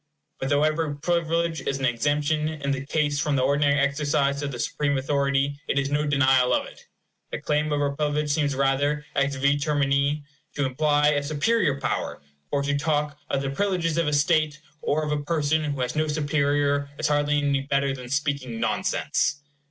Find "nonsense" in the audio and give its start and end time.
18.59-19.43